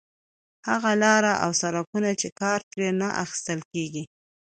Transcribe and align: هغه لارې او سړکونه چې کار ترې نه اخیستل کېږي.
هغه 0.69 0.91
لارې 1.03 1.33
او 1.43 1.49
سړکونه 1.61 2.09
چې 2.21 2.27
کار 2.41 2.59
ترې 2.71 2.89
نه 3.01 3.07
اخیستل 3.23 3.59
کېږي. 3.71 4.03